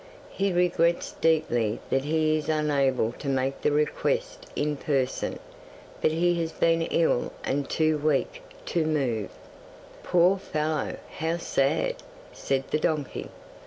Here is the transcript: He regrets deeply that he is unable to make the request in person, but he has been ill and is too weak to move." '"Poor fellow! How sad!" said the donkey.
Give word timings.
He 0.31 0.51
regrets 0.51 1.11
deeply 1.21 1.79
that 1.91 2.05
he 2.05 2.35
is 2.35 2.49
unable 2.49 3.11
to 3.19 3.29
make 3.29 3.61
the 3.61 3.71
request 3.71 4.47
in 4.55 4.75
person, 4.75 5.37
but 6.01 6.09
he 6.09 6.41
has 6.41 6.51
been 6.51 6.81
ill 6.81 7.31
and 7.43 7.67
is 7.67 7.75
too 7.75 7.99
weak 7.99 8.41
to 8.65 8.83
move." 8.87 9.29
'"Poor 10.01 10.39
fellow! 10.39 10.95
How 11.19 11.37
sad!" 11.37 11.97
said 12.33 12.63
the 12.71 12.79
donkey. 12.79 13.29